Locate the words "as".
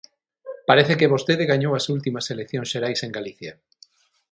1.75-1.85